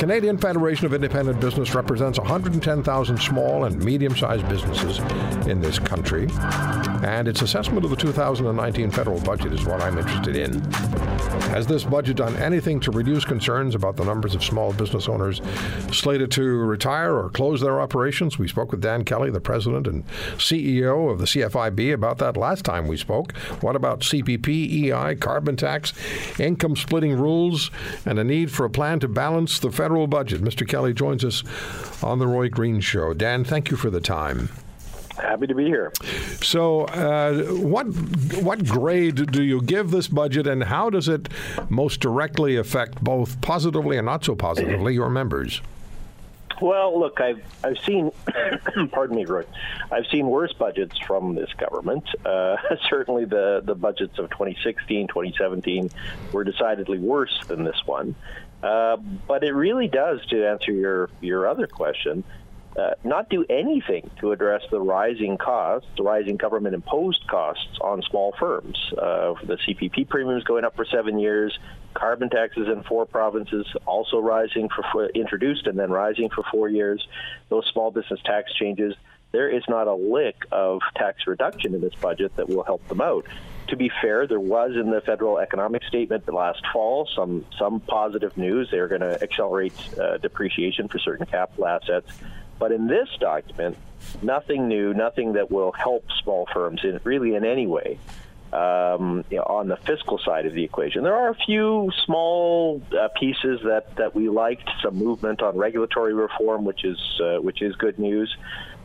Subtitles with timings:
[0.00, 4.98] Canadian Federation of Independent Business represents 110,000 small and medium sized businesses
[5.46, 6.26] in this country,
[7.02, 10.58] and its assessment of the 2019 federal budget is what I'm interested in.
[11.50, 15.42] Has this budget done anything to reduce concerns about the numbers of small business owners
[15.92, 18.38] slated to retire or close their operations?
[18.38, 20.06] We spoke with Dan Kelly, the president and
[20.38, 23.36] CEO of the CFIB, about that last time we spoke.
[23.60, 25.92] What about CPP, EI, carbon tax,
[26.40, 27.70] income splitting rules,
[28.06, 30.42] and a need for a plan to balance the federal budget?
[30.42, 30.66] Mr.
[30.66, 31.42] Kelly joins us
[32.02, 33.14] on the Roy Green Show.
[33.14, 34.48] Dan, thank you for the time.
[35.18, 35.92] Happy to be here.
[36.40, 37.84] So, uh, what
[38.42, 41.28] what grade do you give this budget, and how does it
[41.68, 45.60] most directly affect both positively and not so positively your members?
[46.60, 48.10] Well, look, I've I've seen,
[48.92, 49.44] pardon me, Roy,
[49.90, 52.04] I've seen worse budgets from this government.
[52.24, 52.56] Uh,
[52.88, 55.90] certainly, the the budgets of 2016, 2017
[56.32, 58.14] were decidedly worse than this one.
[58.62, 62.24] Uh, but it really does, to answer your your other question,
[62.76, 68.02] uh, not do anything to address the rising costs, the rising government imposed costs on
[68.02, 68.76] small firms.
[68.96, 71.58] Uh, the CPP premiums going up for seven years,
[71.94, 77.06] carbon taxes in four provinces also rising for introduced and then rising for four years.
[77.48, 78.94] Those small business tax changes.
[79.32, 83.00] There is not a lick of tax reduction in this budget that will help them
[83.00, 83.26] out.
[83.70, 88.36] To be fair, there was in the federal economic statement last fall some some positive
[88.36, 88.68] news.
[88.70, 92.10] They're going to accelerate uh, depreciation for certain capital assets
[92.60, 93.76] but in this document,
[94.22, 97.98] nothing new, nothing that will help small firms in really in any way.
[98.52, 101.04] Um, you know, on the fiscal side of the equation.
[101.04, 106.14] There are a few small uh, pieces that, that we liked, some movement on regulatory
[106.14, 108.36] reform, which is uh, which is good news.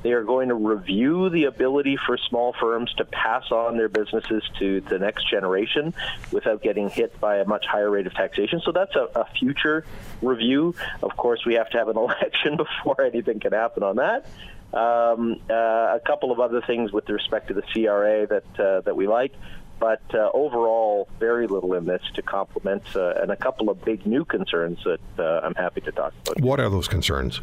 [0.06, 4.44] They are going to review the ability for small firms to pass on their businesses
[4.60, 5.96] to the next generation
[6.32, 8.62] without getting hit by a much higher rate of taxation.
[8.64, 9.84] So that's a, a future
[10.22, 10.76] review.
[11.02, 14.28] Of course, we have to have an election before anything can happen on that.
[14.76, 15.54] Um, uh,
[15.96, 19.34] a couple of other things with respect to the CRA that uh, that we like,
[19.80, 24.06] but uh, overall, very little in this to complement, uh, and a couple of big
[24.06, 26.42] new concerns that uh, I'm happy to talk about.
[26.42, 27.42] What are those concerns?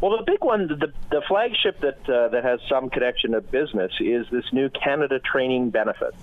[0.00, 3.92] Well, the big one, the, the flagship that uh, that has some connection to business
[3.98, 6.14] is this new Canada training benefit.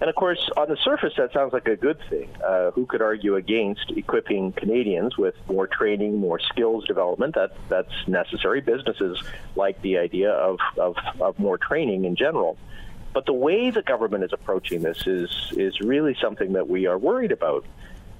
[0.00, 2.28] And of course, on the surface, that sounds like a good thing.
[2.44, 7.34] Uh, who could argue against equipping Canadians with more training, more skills development?
[7.34, 8.60] That that's necessary.
[8.60, 9.22] Businesses
[9.56, 12.56] like the idea of, of, of more training in general.
[13.12, 16.98] But the way the government is approaching this is is really something that we are
[16.98, 17.64] worried about.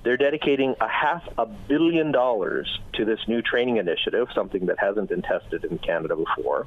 [0.02, 5.08] They're dedicating a half a billion dollars to this new training initiative, something that hasn't
[5.08, 6.66] been tested in Canada before.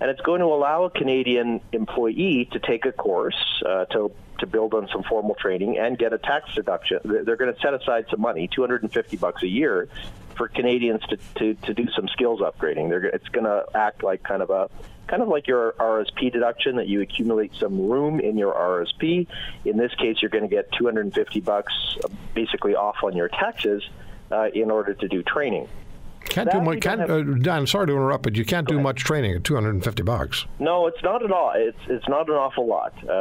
[0.00, 4.46] And it's going to allow a Canadian employee to take a course uh, to to
[4.46, 6.98] build on some formal training and get a tax deduction.
[7.04, 9.88] They're going to set aside some money, 250 bucks a year,
[10.36, 12.88] for Canadians to, to, to do some skills upgrading.
[12.88, 14.68] They're, it's going to act like kind of a
[15.06, 19.26] kind of like your RSP deduction that you accumulate some room in your RSP.
[19.64, 21.72] In this case, you're going to get 250 bucks
[22.04, 23.82] uh, basically off on your taxes
[24.30, 25.68] uh, in order to do training.
[26.32, 26.80] Can't that do much.
[26.80, 28.82] Can't, have, uh, Dan, sorry to interrupt, but you can't do ahead.
[28.82, 30.46] much training at 250 bucks.
[30.58, 31.52] No, it's not at all.
[31.54, 32.94] It's it's not an awful lot.
[33.06, 33.12] Uh,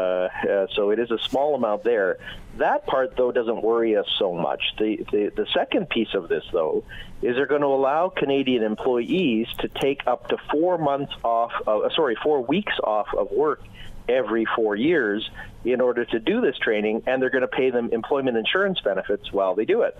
[0.49, 2.19] uh, so it is a small amount there.
[2.57, 4.61] That part, though, doesn't worry us so much.
[4.79, 6.85] The, the the second piece of this, though,
[7.21, 11.51] is they're going to allow Canadian employees to take up to four months off.
[11.67, 13.61] Uh, sorry, four weeks off of work
[14.07, 15.29] every four years
[15.65, 19.33] in order to do this training, and they're going to pay them employment insurance benefits
[19.33, 19.99] while they do it.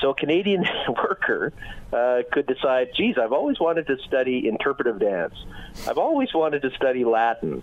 [0.00, 1.52] So a Canadian worker
[1.92, 5.34] uh, could decide, geez, I've always wanted to study interpretive dance.
[5.88, 7.62] I've always wanted to study Latin.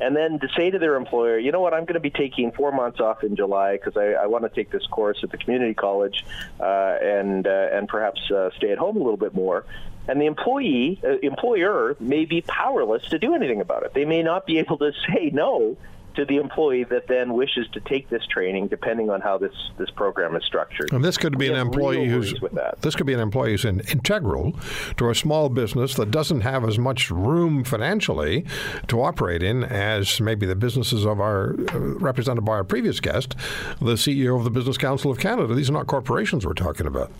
[0.00, 2.52] And then to say to their employer, you know what, I'm going to be taking
[2.52, 5.36] four months off in July because I, I want to take this course at the
[5.36, 6.24] community college
[6.58, 9.66] uh, and uh, and perhaps uh, stay at home a little bit more.
[10.08, 13.92] And the employee uh, employer may be powerless to do anything about it.
[13.92, 15.76] They may not be able to say no
[16.20, 19.88] to the employee that then wishes to take this training, depending on how this, this
[19.90, 20.92] program is structured.
[20.92, 22.34] And this could be an employee who's
[22.80, 24.54] this could be an employee who's in, integral
[24.98, 28.44] to a small business that doesn't have as much room financially
[28.88, 33.34] to operate in as maybe the businesses of our uh, represented by our previous guest,
[33.80, 35.54] the CEO of the Business Council of Canada.
[35.54, 37.10] These are not corporations we're talking about.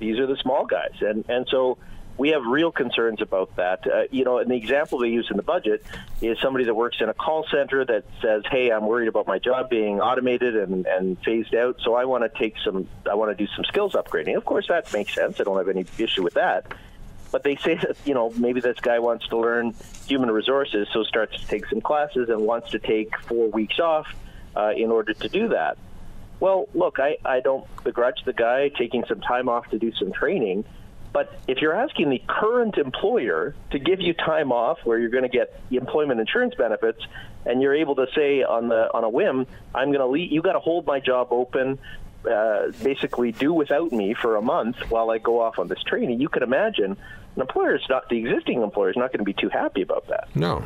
[0.00, 1.78] These are the small guys, and and so
[2.20, 3.86] we have real concerns about that.
[3.86, 5.82] Uh, you know, and the example they use in the budget
[6.20, 9.38] is somebody that works in a call center that says, "Hey, I'm worried about my
[9.38, 13.30] job being automated and, and phased out, so I want to take some, I want
[13.36, 15.40] to do some skills upgrading." Of course, that makes sense.
[15.40, 16.66] I don't have any issue with that.
[17.32, 19.74] but they say that you know maybe this guy wants to learn
[20.06, 24.06] human resources, so starts to take some classes and wants to take four weeks off
[24.54, 25.78] uh, in order to do that.
[26.38, 30.12] Well, look, I, I don't begrudge the guy taking some time off to do some
[30.12, 30.64] training,
[31.12, 35.24] but if you're asking the current employer to give you time off where you're going
[35.24, 37.04] to get employment insurance benefits,
[37.44, 40.42] and you're able to say on the on a whim, I'm going to leave, you
[40.42, 41.78] got to hold my job open
[42.28, 46.20] uh, basically do without me for a month while I go off on this training,
[46.20, 46.96] you can imagine
[47.36, 50.06] an employer is not the existing employer is not going to be too happy about
[50.08, 50.28] that.
[50.34, 50.64] No.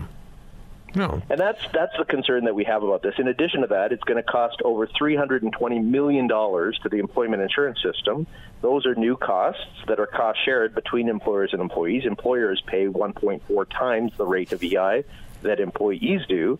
[0.94, 1.22] No.
[1.28, 3.14] And that's that's the concern that we have about this.
[3.18, 7.42] In addition to that, it's going to cost over 320 million dollars to the employment
[7.42, 8.26] insurance system.
[8.60, 12.04] Those are new costs that are cost shared between employers and employees.
[12.04, 15.04] Employers pay 1.4 times the rate of EI
[15.42, 16.58] that employees do.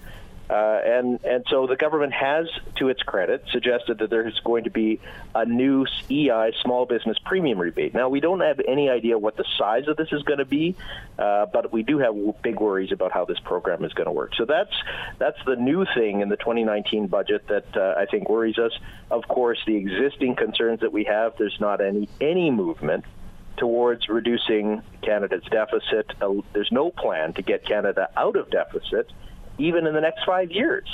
[0.48, 2.46] Uh, and and so the government has,
[2.76, 5.00] to its credit, suggested that there is going to be
[5.34, 7.94] a new EI small business premium rebate.
[7.94, 10.76] Now we don't have any idea what the size of this is going to be,
[11.18, 14.34] uh, but we do have big worries about how this program is going to work.
[14.36, 14.74] So that's
[15.18, 18.72] that's the new thing in the 2019 budget that uh, I think worries us.
[19.10, 23.06] Of course, the existing concerns that we have, there's not any any movement
[23.56, 26.12] towards reducing Canada's deficit.
[26.20, 29.10] Uh, there's no plan to get Canada out of deficit
[29.58, 30.88] even in the next five years.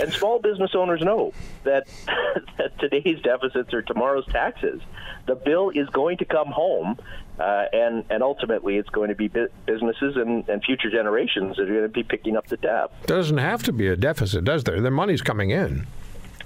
[0.00, 1.32] And small business owners know
[1.64, 1.86] that,
[2.58, 4.80] that today's deficits are tomorrow's taxes.
[5.26, 6.98] The bill is going to come home,
[7.38, 11.72] uh, and, and ultimately it's going to be businesses and, and future generations that are
[11.72, 12.90] going to be picking up the tab.
[13.06, 14.80] Doesn't have to be a deficit, does there?
[14.80, 15.86] The money's coming in.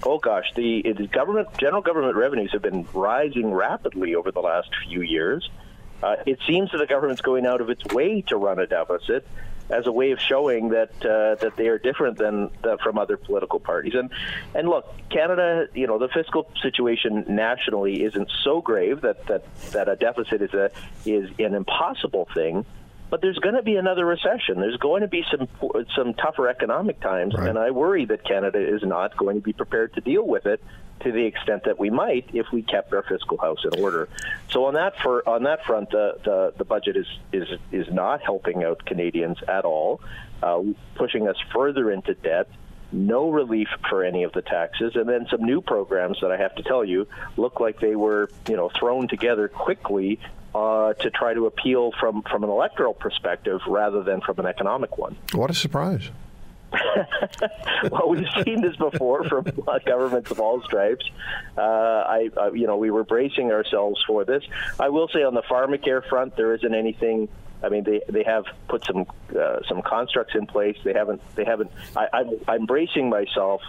[0.03, 4.69] Oh gosh, the, the government general government revenues have been rising rapidly over the last
[4.87, 5.49] few years.
[6.03, 9.27] Uh, it seems that the government's going out of its way to run a deficit
[9.69, 12.49] as a way of showing that uh, that they are different than
[12.83, 13.93] from other political parties.
[13.95, 14.09] And
[14.55, 19.89] and look, Canada, you know, the fiscal situation nationally isn't so grave that that that
[19.89, 20.71] a deficit is a
[21.05, 22.65] is an impossible thing.
[23.09, 24.59] But there's going to be another recession.
[24.59, 25.47] There's going to be some
[25.95, 27.47] some tougher economic times, right.
[27.47, 30.61] and I worry that Canada is not going to be prepared to deal with it
[31.01, 34.09] to the extent that we might if we kept our fiscal house in order.
[34.49, 38.21] So on that for on that front, the the, the budget is is is not
[38.21, 40.01] helping out Canadians at all,
[40.41, 40.61] uh,
[40.95, 42.49] pushing us further into debt.
[42.89, 46.55] No relief for any of the taxes, and then some new programs that I have
[46.55, 47.05] to tell you
[47.35, 50.21] look like they were, you know, thrown together quickly
[50.55, 54.97] uh, to try to appeal from from an electoral perspective rather than from an economic
[54.97, 55.17] one.
[55.33, 56.09] What a surprise!
[57.91, 59.45] well, we've seen this before from
[59.85, 61.05] governments of all stripes.
[61.57, 64.43] Uh, I, uh, you know, we were bracing ourselves for this.
[64.79, 67.29] I will say on the pharmacare front, there isn't anything.
[67.63, 69.05] I mean, they they have put some
[69.37, 70.77] uh, some constructs in place.
[70.83, 71.21] They haven't.
[71.35, 71.71] They haven't.
[71.95, 73.61] I, I'm, I'm bracing myself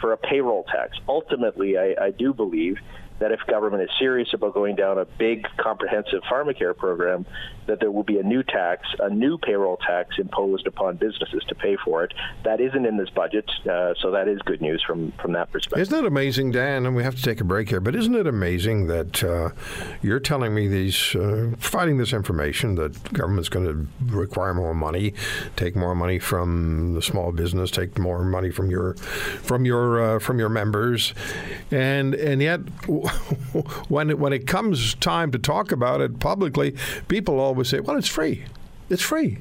[0.00, 0.98] for a payroll tax.
[1.08, 2.78] Ultimately, I, I do believe
[3.22, 7.24] that if government is serious about going down a big comprehensive pharmacare program,
[7.68, 11.54] that there will be a new tax, a new payroll tax imposed upon businesses to
[11.54, 12.12] pay for it.
[12.42, 15.82] That isn't in this budget, uh, so that is good news from from that perspective.
[15.82, 16.84] Isn't it amazing, Dan?
[16.84, 19.50] And we have to take a break here, but isn't it amazing that uh,
[20.02, 25.14] you're telling me these, uh, providing this information that government's going to require more money,
[25.54, 30.18] take more money from the small business, take more money from your from your uh,
[30.18, 31.14] from your members,
[31.70, 32.60] and and yet
[33.88, 36.74] when it, when it comes time to talk about it publicly,
[37.08, 38.44] people always say, "Well, it's free.
[38.88, 39.38] It's free."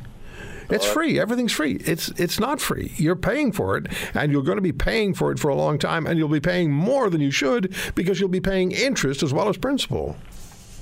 [0.72, 1.20] It's free.
[1.20, 1.74] Everything's free.
[1.86, 2.94] It's it's not free.
[2.96, 5.78] You're paying for it, and you're going to be paying for it for a long
[5.78, 9.34] time, and you'll be paying more than you should because you'll be paying interest as
[9.34, 10.16] well as principal.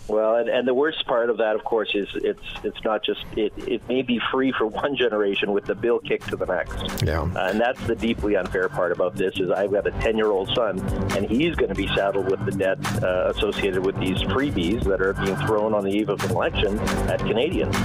[0.10, 3.24] Well, and, and the worst part of that, of course, is it's it's not just
[3.38, 7.04] it, it may be free for one generation with the bill kicked to the next.
[7.04, 7.22] Yeah.
[7.22, 10.32] Uh, and that's the deeply unfair part about this is I've got a 10 year
[10.32, 10.80] old son,
[11.16, 15.02] and he's going to be saddled with the debt uh, associated with these freebies that
[15.02, 17.76] are being thrown on the eve of an election at Canadians.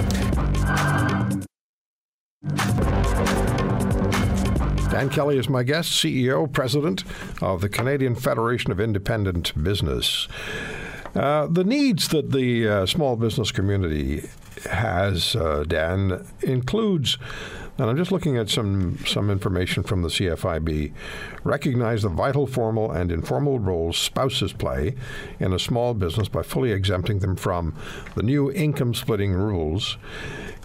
[4.91, 7.03] Dan Kelly is my guest, CEO, President
[7.41, 10.27] of the Canadian Federation of Independent Business.
[11.15, 14.27] Uh, the needs that the uh, small business community
[14.69, 17.17] has, uh, Dan, includes,
[17.77, 20.91] and I'm just looking at some, some information from the CFIB,
[21.45, 24.95] recognize the vital formal and informal roles spouses play
[25.39, 27.73] in a small business by fully exempting them from
[28.15, 29.97] the new income splitting rules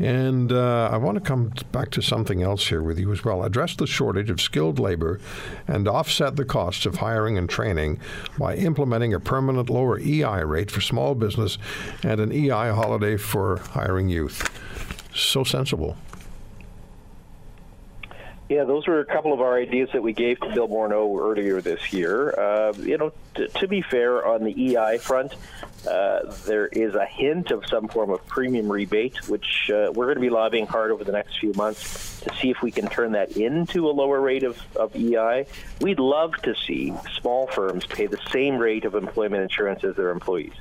[0.00, 3.44] and uh, I want to come back to something else here with you as well.
[3.44, 5.20] Address the shortage of skilled labor
[5.68, 8.00] and offset the costs of hiring and training
[8.38, 11.58] by implementing a permanent lower EI rate for small business
[12.02, 14.48] and an EI holiday for hiring youth.
[15.14, 15.96] So sensible.
[18.50, 21.60] Yeah, those were a couple of our ideas that we gave to Bill Morneau earlier
[21.60, 22.34] this year.
[22.36, 25.34] Uh, you know, t- to be fair, on the EI front,
[25.88, 30.16] uh, there is a hint of some form of premium rebate, which uh, we're going
[30.16, 33.12] to be lobbying hard over the next few months to see if we can turn
[33.12, 35.46] that into a lower rate of, of EI.
[35.80, 40.10] We'd love to see small firms pay the same rate of employment insurance as their
[40.10, 40.54] employees.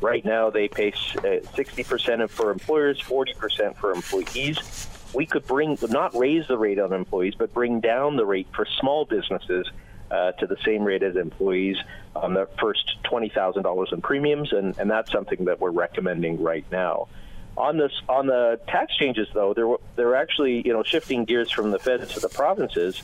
[0.00, 6.14] Right now, they pay 60% uh, for employers, 40% for employees we could bring not
[6.16, 9.66] raise the rate on employees, but bring down the rate for small businesses
[10.10, 11.76] uh, to the same rate as employees
[12.14, 16.42] on the first twenty thousand dollars in premiums, and, and that's something that we're recommending
[16.42, 17.08] right now.
[17.56, 21.70] On this, on the tax changes, though, they're they're actually you know shifting gears from
[21.70, 23.02] the feds to the provinces.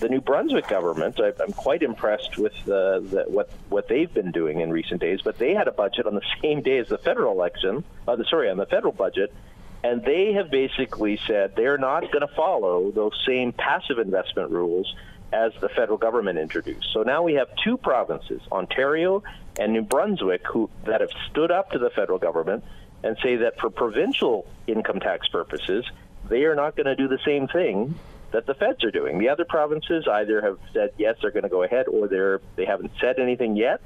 [0.00, 4.30] The New Brunswick government, I, am quite impressed with the, the, what what they've been
[4.30, 5.20] doing in recent days.
[5.22, 7.84] But they had a budget on the same day as the federal election.
[8.06, 9.32] Uh, the, sorry, on the federal budget,
[9.84, 14.94] and they have basically said they're not going to follow those same passive investment rules
[15.32, 16.88] as the federal government introduced.
[16.92, 19.22] So now we have two provinces, Ontario
[19.58, 22.64] and New Brunswick, who that have stood up to the federal government
[23.04, 25.84] and say that for provincial income tax purposes,
[26.28, 27.94] they are not going to do the same thing
[28.32, 29.18] that the feds are doing.
[29.18, 32.64] The other provinces either have said yes, they're going to go ahead, or they're they
[32.64, 33.80] haven't said anything yet.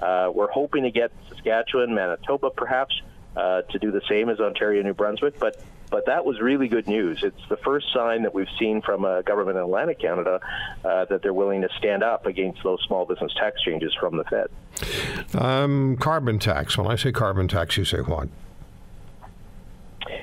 [0.00, 3.00] Uh, we're hoping to get Saskatchewan, Manitoba, perhaps
[3.38, 5.38] uh, to do the same as Ontario, and New Brunswick.
[5.38, 7.20] But but that was really good news.
[7.22, 10.40] It's the first sign that we've seen from a government in Atlantic Canada
[10.84, 14.24] uh, that they're willing to stand up against those small business tax changes from the
[14.24, 15.40] Fed.
[15.40, 16.76] Um, carbon tax.
[16.76, 18.28] When I say carbon tax, you say what?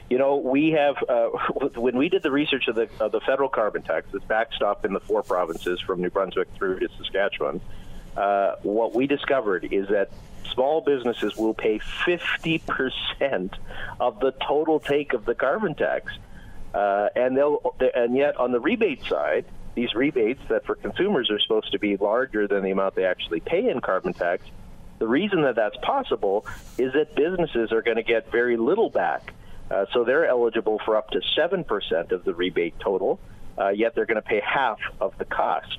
[0.10, 1.30] You know, we have uh,
[1.76, 4.94] when we did the research of the of the federal carbon tax, it's backstop in
[4.94, 7.62] the four provinces from New Brunswick through to Saskatchewan.
[8.16, 10.10] Uh, what we discovered is that
[10.54, 13.54] small businesses will pay 50%
[14.00, 16.12] of the total take of the carbon tax.
[16.74, 21.40] Uh, and they'll and yet on the rebate side, these rebates that for consumers are
[21.40, 24.44] supposed to be larger than the amount they actually pay in carbon tax.
[25.00, 26.46] The reason that that's possible
[26.78, 29.34] is that businesses are going to get very little back.
[29.70, 33.20] Uh, so they're eligible for up to 7% of the rebate total,
[33.58, 35.78] uh, yet they're going to pay half of the cost.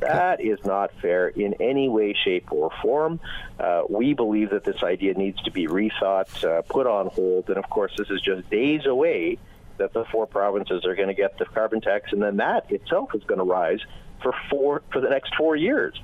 [0.00, 3.20] That is not fair in any way, shape, or form.
[3.58, 7.58] Uh, we believe that this idea needs to be rethought, uh, put on hold, and
[7.58, 9.38] of course, this is just days away
[9.76, 13.14] that the four provinces are going to get the carbon tax, and then that itself
[13.14, 13.80] is going to rise
[14.22, 15.94] for four for the next four years.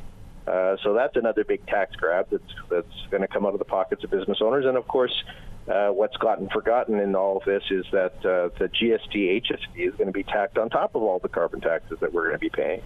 [0.46, 3.64] Uh, so that's another big tax grab that's that's going to come out of the
[3.64, 5.24] pockets of business owners, and of course.
[5.68, 9.92] Uh, what's gotten forgotten in all of this is that uh, the GST HST is
[9.96, 12.38] going to be tacked on top of all the carbon taxes that we're going to
[12.38, 12.80] be paying.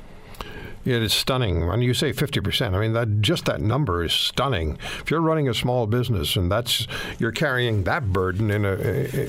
[0.85, 1.67] It is stunning.
[1.67, 4.79] When you say 50%, I mean, that just that number is stunning.
[5.01, 6.87] If you're running a small business and that's
[7.19, 8.77] you're carrying that burden in a,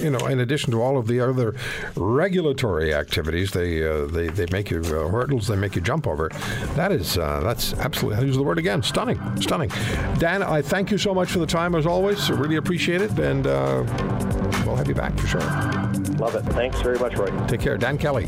[0.02, 1.54] you know, in addition to all of the other
[1.96, 6.30] regulatory activities, they uh, they, they make you uh, hurdles, they make you jump over.
[6.76, 8.24] That is uh, that's absolutely.
[8.24, 8.82] I use the word again.
[8.82, 9.70] Stunning, stunning.
[10.20, 12.32] Dan, I thank you so much for the time as always.
[12.32, 13.84] I really appreciate it, and uh,
[14.66, 15.42] we'll have you back for sure.
[16.18, 16.44] Love it.
[16.54, 17.30] Thanks very much, Roy.
[17.48, 18.28] Take care, Dan Kelly.